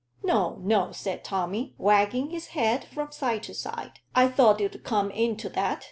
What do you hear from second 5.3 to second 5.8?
to that.